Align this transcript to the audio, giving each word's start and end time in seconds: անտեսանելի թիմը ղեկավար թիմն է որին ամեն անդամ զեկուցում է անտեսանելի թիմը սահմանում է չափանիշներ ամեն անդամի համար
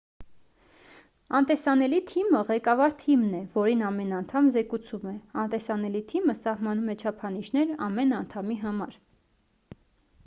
անտեսանելի 1.39 1.99
թիմը 2.11 2.41
ղեկավար 2.47 2.95
թիմն 3.03 3.35
է 3.41 3.43
որին 3.59 3.85
ամեն 3.91 4.17
անդամ 4.21 4.49
զեկուցում 4.57 5.05
է 5.13 5.15
անտեսանելի 5.45 6.03
թիմը 6.15 6.39
սահմանում 6.41 6.91
է 6.95 6.99
չափանիշներ 7.05 7.77
ամեն 7.91 8.21
անդամի 8.25 8.61
համար 8.67 8.99